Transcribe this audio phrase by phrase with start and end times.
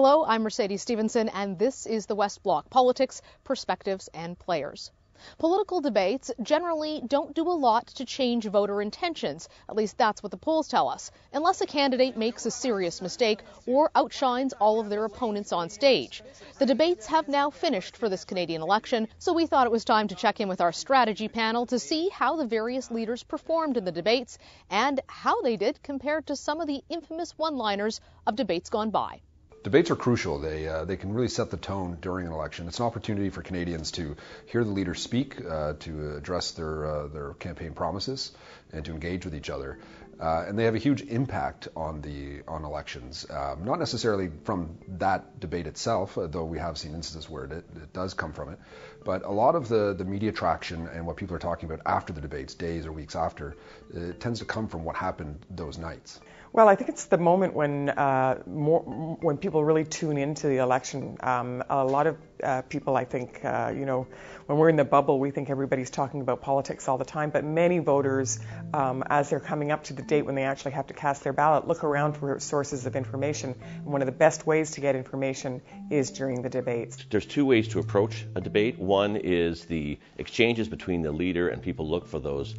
[0.00, 4.92] Hello, I'm Mercedes Stephenson, and this is the West Block Politics, Perspectives, and Players.
[5.38, 9.48] Political debates generally don't do a lot to change voter intentions.
[9.68, 11.10] At least that's what the polls tell us.
[11.32, 16.22] Unless a candidate makes a serious mistake or outshines all of their opponents on stage.
[16.60, 20.06] The debates have now finished for this Canadian election, so we thought it was time
[20.06, 23.84] to check in with our strategy panel to see how the various leaders performed in
[23.84, 24.38] the debates
[24.70, 28.90] and how they did compared to some of the infamous one liners of debates gone
[28.90, 29.20] by.
[29.64, 30.38] Debates are crucial.
[30.38, 32.68] They, uh, they can really set the tone during an election.
[32.68, 37.06] It's an opportunity for Canadians to hear the leaders speak, uh, to address their, uh,
[37.08, 38.32] their campaign promises,
[38.72, 39.78] and to engage with each other.
[40.20, 43.24] Uh, and they have a huge impact on the on elections.
[43.30, 47.52] Um, not necessarily from that debate itself, uh, though we have seen instances where it,
[47.52, 48.58] it, does come from it.
[49.04, 52.12] But a lot of the, the media traction and what people are talking about after
[52.12, 53.56] the debates, days or weeks after,
[53.94, 56.18] it tends to come from what happened those nights.
[56.52, 58.80] Well, I think it's the moment when uh, more,
[59.20, 61.18] when people really tune into the election.
[61.20, 64.06] Um, a lot of uh, people, I think, uh, you know,
[64.46, 67.30] when we're in the bubble, we think everybody's talking about politics all the time.
[67.30, 68.38] But many voters,
[68.72, 71.34] um, as they're coming up to the date when they actually have to cast their
[71.34, 73.54] ballot, look around for sources of information.
[73.76, 77.04] And one of the best ways to get information is during the debates.
[77.10, 78.78] There's two ways to approach a debate.
[78.78, 82.54] One is the exchanges between the leader and people look for those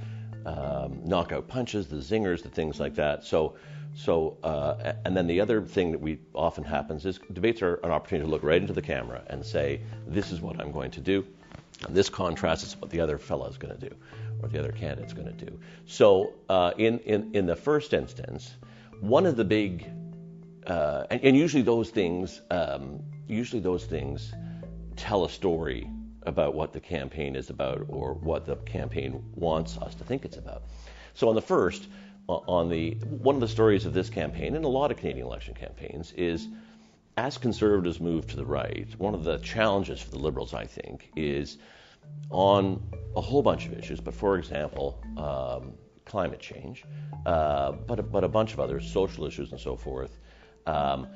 [0.45, 3.25] um, knockout punches, the zingers, the things like that.
[3.25, 3.55] So
[3.95, 7.91] so, uh, and then the other thing that we often happens is debates are an
[7.91, 11.01] opportunity to look right into the camera and say, this is what I'm going to
[11.01, 11.25] do.
[11.85, 13.95] And this contrasts what the other fellow is going to do
[14.41, 15.59] or the other candidate's going to do.
[15.85, 18.53] So, uh, in, in, in the first instance,
[19.01, 19.85] one of the big,
[20.65, 24.33] uh, and, and, usually those things, um, usually those things
[24.95, 25.89] tell a story
[26.23, 30.37] about what the campaign is about or what the campaign wants us to think it's
[30.37, 30.63] about.
[31.15, 31.87] So, on the first,
[32.29, 32.91] on the
[33.21, 36.47] one of the stories of this campaign and a lot of Canadian election campaigns is
[37.17, 41.11] as conservatives move to the right, one of the challenges for the Liberals, I think,
[41.15, 41.57] is
[42.29, 42.81] on
[43.15, 43.99] a whole bunch of issues.
[43.99, 45.73] But for example, um,
[46.05, 46.85] climate change,
[47.25, 50.17] uh, but but a bunch of other social issues and so forth.
[50.65, 51.07] Um,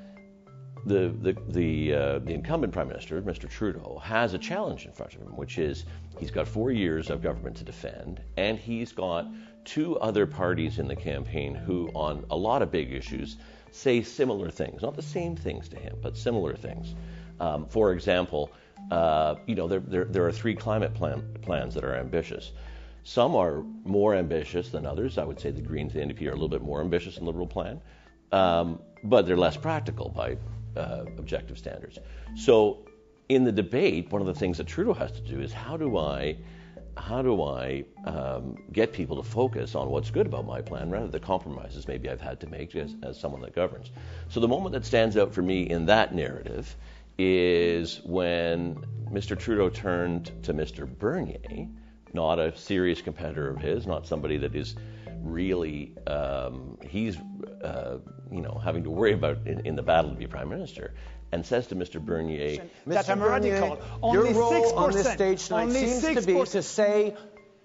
[0.86, 3.50] the the the, uh, the incumbent prime minister, Mr.
[3.50, 5.86] Trudeau, has a challenge in front of him, which is
[6.20, 9.28] he's got four years of government to defend, and he's got
[9.66, 13.38] two other parties in the campaign who, on a lot of big issues,
[13.72, 14.82] say similar things.
[14.82, 16.96] Not the same things to him, but similar things.
[17.40, 18.52] Um, for example,
[18.92, 22.52] uh, you know, there, there, there, are three climate plan, plans that are ambitious.
[23.04, 25.18] Some are more ambitious than others.
[25.18, 27.26] I would say the Greens and the NDP are a little bit more ambitious than
[27.26, 27.82] the Liberal plan,
[28.32, 30.38] um, but they're less practical by
[30.76, 32.00] uh, objective standards.
[32.36, 32.86] So,
[33.30, 35.98] in the debate, one of the things that Trudeau has to do is how do
[35.98, 36.38] I
[36.98, 41.06] how do I um, get people to focus on what's good about my plan rather
[41.06, 43.90] than the compromises maybe I've had to make as, as someone that governs?
[44.30, 46.76] So the moment that stands out for me in that narrative
[47.18, 48.76] is when
[49.12, 49.38] Mr.
[49.38, 50.88] Trudeau turned to Mr.
[50.88, 51.68] Bernier,
[52.14, 54.76] not a serious competitor of his, not somebody that is
[55.24, 57.18] really um, he's
[57.64, 57.98] uh,
[58.32, 60.94] you know having to worry about in, in, the battle to be prime minister
[61.32, 62.00] and says to Mr.
[62.00, 63.06] Bernier, Mr.
[63.06, 66.20] That Bernier, your role 6%, on this stage tonight seems 6%.
[66.20, 67.16] to be to say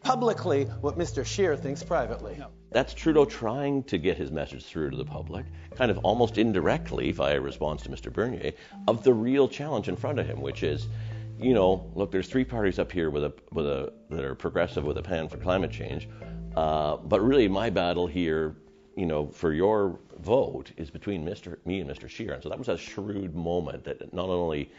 [0.03, 1.25] publicly what Mr.
[1.25, 2.37] Scheer thinks privately.
[2.39, 2.49] No.
[2.71, 7.13] That's Trudeau trying to get his message through to the public, kind of almost indirectly
[7.13, 8.13] via response to Mr.
[8.13, 8.53] Bernier,
[8.87, 10.87] of the real challenge in front of him, which is,
[11.39, 14.85] you know, look, there's three parties up here with a, with a, that are progressive
[14.85, 16.09] with a plan for climate change,
[16.57, 18.57] uh, but really my battle here
[18.99, 21.57] you know, for your vote is between Mr.
[21.65, 22.09] me and Mr.
[22.09, 22.33] Scheer.
[22.33, 24.73] And so that was a shrewd moment that not only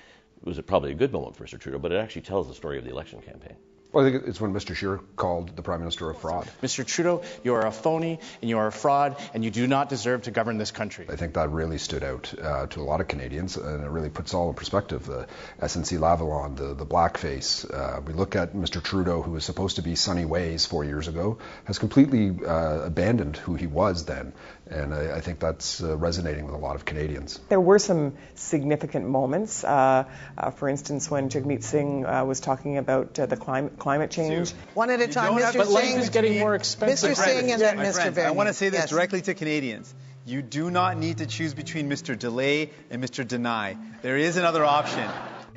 [0.43, 1.57] was it probably a good moment for Mr.
[1.57, 3.55] Trudeau, but it actually tells the story of the election campaign.
[3.91, 4.75] Well, I think it's when Mr.
[4.75, 6.47] Scheer called the Prime Minister a fraud.
[6.61, 6.85] Mr.
[6.85, 10.23] Trudeau, you are a phony and you are a fraud and you do not deserve
[10.23, 11.07] to govern this country.
[11.09, 14.09] I think that really stood out uh, to a lot of Canadians and it really
[14.11, 15.07] puts all in perspective.
[15.07, 15.25] The
[15.59, 17.65] SNC Lavalin, the, the blackface.
[17.65, 18.83] Uh, we look at Mr.
[18.83, 23.37] Trudeau, who was supposed to be sunny ways four years ago, has completely uh, abandoned
[23.37, 24.33] who he was then.
[24.69, 27.39] And I, I think that's uh, resonating with a lot of Canadians.
[27.49, 29.63] There were some significant moments.
[29.63, 30.03] Uh,
[30.37, 34.51] uh, for instance, when Jagmeet Singh was talking about the climate climate change.
[34.73, 35.57] One at a time, Mr.
[35.57, 37.11] But life is getting more expensive.
[37.11, 37.15] Mr.
[37.15, 38.11] Singh and then Mr.
[38.11, 38.27] Van.
[38.27, 38.89] I want to say this yes.
[38.89, 39.93] directly to Canadians.
[40.25, 42.17] You do not need to choose between Mr.
[42.17, 43.27] Delay and Mr.
[43.27, 43.77] Deny.
[44.01, 45.09] There is another option.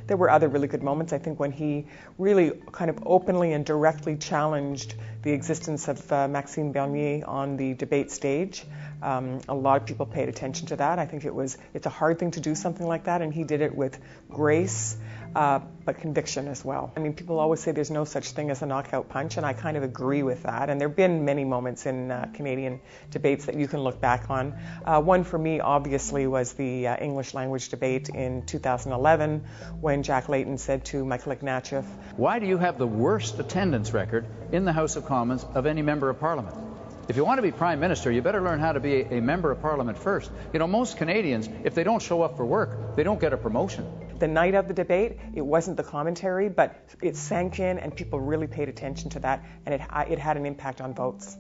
[0.07, 1.87] There were other really good moments, I think, when he
[2.19, 7.75] really kind of openly and directly challenged the existence of uh, Maxime Bernier on the
[7.75, 8.65] debate stage.
[9.03, 10.99] Um, a lot of people paid attention to that.
[10.99, 13.45] I think it was it's a hard thing to do something like that, and he
[13.45, 13.99] did it with
[14.31, 14.97] grace
[15.35, 16.93] uh, but conviction as well.
[16.97, 19.53] I mean, people always say there's no such thing as a knockout punch, and I
[19.53, 20.71] kind of agree with that.
[20.71, 24.31] And there have been many moments in uh, Canadian debates that you can look back
[24.31, 24.55] on.
[24.85, 29.45] Uh, one for me, obviously, was the uh, English language debate in 2011
[29.81, 31.85] when Jack Layton said to Michael Ignatieff,
[32.17, 35.83] Why do you have the worst attendance record in the House of Commons of any
[35.83, 36.72] member of Parliament?
[37.09, 39.51] If you want to be Prime Minister, you better learn how to be a, member
[39.51, 40.31] of Parliament first.
[40.53, 43.37] You know, most Canadians, if they don't show up for work, they don't get a
[43.37, 43.85] promotion.
[44.19, 48.21] The night of the debate, it wasn't the commentary, but it sank in and people
[48.21, 51.37] really paid attention to that, and it, it had an impact on votes.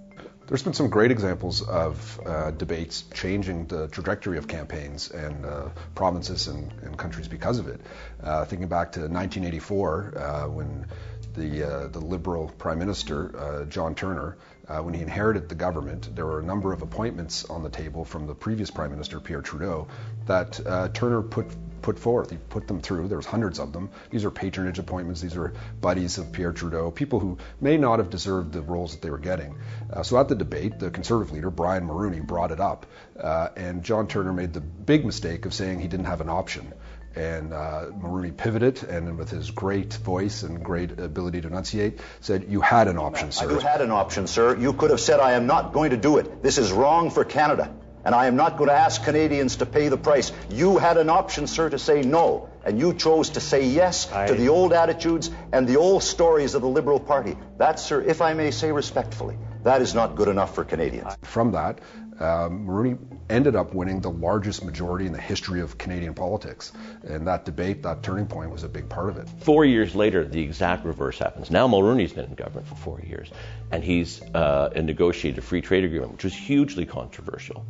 [0.46, 5.68] There's been some great examples of uh, debates changing the trajectory of campaigns and uh,
[5.94, 7.80] provinces and, and, countries because of it.
[8.22, 10.86] Uh, thinking back to 1984, uh, when
[11.34, 14.36] the, uh, the Liberal Prime Minister, uh, John Turner,
[14.68, 18.04] uh, when he inherited the government, there were a number of appointments on the table
[18.04, 19.88] from the previous Prime Minister, Pierre Trudeau,
[20.26, 21.46] that uh, Turner put
[21.82, 22.30] put forth.
[22.30, 23.08] He put them through.
[23.08, 23.90] There was hundreds of them.
[24.10, 25.20] These are patronage appointments.
[25.20, 29.02] These are buddies of Pierre Trudeau, people who may not have deserved the roles that
[29.02, 29.58] they were getting.
[29.92, 32.86] Uh, so at the debate, the Conservative leader, Brian Mulroney, brought it up,
[33.18, 36.72] uh, and John Turner made the big mistake of saying he didn't have an option.
[37.14, 42.46] And uh, Mulroney pivoted and, with his great voice and great ability to enunciate, said,
[42.48, 43.50] You had an option, sir.
[43.50, 44.56] You had an option, sir.
[44.56, 46.42] You could have said, I am not going to do it.
[46.42, 47.70] This is wrong for Canada.
[48.04, 50.32] And I am not going to ask Canadians to pay the price.
[50.50, 52.48] You had an option, sir, to say no.
[52.64, 54.26] And you chose to say yes I...
[54.26, 57.36] to the old attitudes and the old stories of the Liberal Party.
[57.58, 61.16] That, sir, if I may say respectfully, that is not good enough for Canadians.
[61.22, 61.78] From that,
[62.22, 62.98] um, Mulroney
[63.28, 66.72] ended up winning the largest majority in the history of Canadian politics.
[67.02, 69.28] And that debate, that turning point, was a big part of it.
[69.40, 71.50] Four years later, the exact reverse happens.
[71.50, 73.28] Now Mulroney's been in government for four years,
[73.70, 77.64] and he's uh, negotiated a free trade agreement, which was hugely controversial.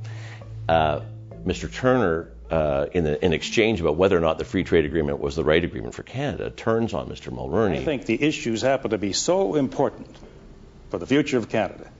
[0.69, 1.01] Uh,
[1.47, 1.73] Mr.
[1.73, 5.35] Turner, uh, in, the, in, exchange about whether or not the free trade agreement was
[5.35, 7.33] the right agreement for Canada, turns on Mr.
[7.33, 7.79] Mulroney.
[7.79, 10.15] I think the issues happen to be so important
[10.91, 11.91] for the future of Canada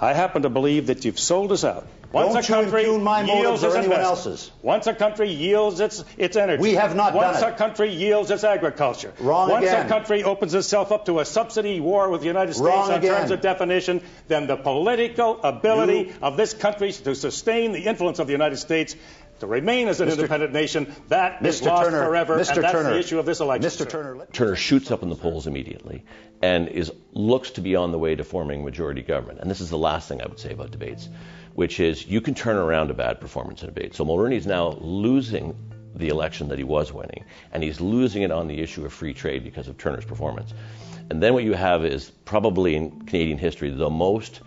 [0.00, 1.86] I happen to believe that you've sold us out.
[2.10, 4.50] Once Don't a country you my yields its anyone else's.
[4.62, 6.60] Once a country yields its its energy.
[6.60, 9.12] We have not Once done a country yields its agriculture.
[9.20, 9.86] Wrong Once again.
[9.86, 12.98] a country opens itself up to a subsidy war with the United States Wrong on
[12.98, 13.14] again.
[13.14, 16.14] terms of definition, then the political ability you...
[16.20, 18.96] of this country to sustain the influence of the United States
[19.40, 20.12] to remain as an Mr.
[20.12, 21.46] independent nation, that Mr.
[21.46, 22.56] is lost Turner, forever, Mr.
[22.56, 23.70] and that's Turner, the issue of this election.
[23.70, 23.88] Mr.
[23.88, 26.04] Turner, Turner shoots up in the polls immediately
[26.42, 29.40] and is looks to be on the way to forming majority government.
[29.40, 31.08] And this is the last thing I would say about debates,
[31.54, 33.94] which is you can turn around a bad performance in a debate.
[33.94, 35.56] So Mulroney is now losing
[35.94, 39.12] the election that he was winning, and he's losing it on the issue of free
[39.12, 40.54] trade because of Turner's performance.
[41.10, 44.40] And then what you have is probably in Canadian history the most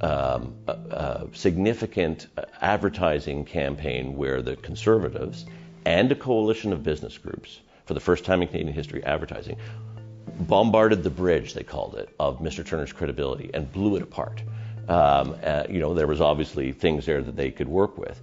[0.00, 2.26] um, uh, uh, significant
[2.60, 5.46] advertising campaign where the Conservatives
[5.84, 9.56] and a coalition of business groups, for the first time in Canadian history, advertising,
[10.40, 12.66] bombarded the bridge, they called it, of Mr.
[12.66, 14.42] Turner's credibility and blew it apart.
[14.88, 18.20] Um, uh, you know, there was obviously things there that they could work with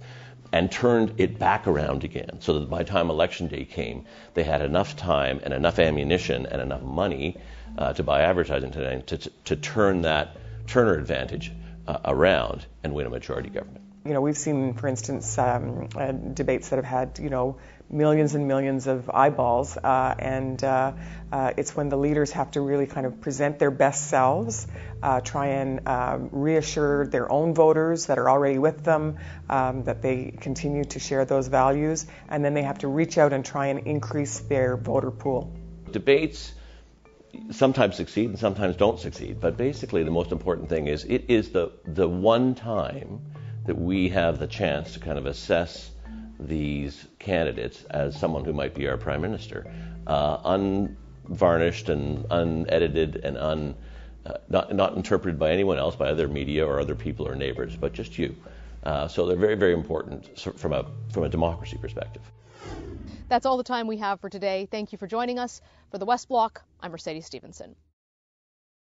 [0.52, 4.04] and turned it back around again so that by the time election day came,
[4.34, 7.36] they had enough time and enough ammunition and enough money
[7.76, 10.36] uh, to buy advertising to, to, to turn that
[10.66, 11.52] Turner advantage
[11.86, 13.84] uh, around and win a majority government.
[14.06, 17.56] You know, we've seen, for instance, um, uh, debates that have had, you know,
[17.88, 20.92] millions and millions of eyeballs, uh, and uh,
[21.32, 24.66] uh, it's when the leaders have to really kind of present their best selves,
[25.02, 29.16] uh, try and um, reassure their own voters that are already with them
[29.48, 33.32] um, that they continue to share those values, and then they have to reach out
[33.32, 35.50] and try and increase their voter pool.
[35.90, 36.52] Debates
[37.50, 39.40] sometimes succeed and sometimes don't succeed.
[39.40, 43.20] But basically, the most important thing is it is the the one time
[43.66, 45.90] that we have the chance to kind of assess
[46.38, 49.72] these candidates as someone who might be our prime minister,
[50.06, 53.74] uh, unvarnished and unedited and un,
[54.26, 57.76] uh, not not interpreted by anyone else, by other media or other people or neighbors,
[57.76, 58.34] but just you.
[58.82, 62.22] Uh, so they're very very important from a from a democracy perspective.
[63.28, 64.68] That's all the time we have for today.
[64.70, 65.60] Thank you for joining us.
[65.90, 67.74] For the West Block, I'm Mercedes Stephenson.